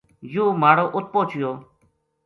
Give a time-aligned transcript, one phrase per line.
[0.33, 1.51] یوہ ماڑو اُت پوہچیو